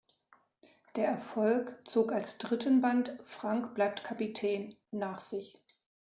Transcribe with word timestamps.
Der 0.95 1.05
Erfolg 1.09 1.87
zog 1.87 2.11
als 2.11 2.39
dritten 2.39 2.81
Band 2.81 3.15
"Frank 3.23 3.75
bleibt 3.75 4.03
Kapitän" 4.03 4.75
nach 4.89 5.19
sich. 5.19 5.53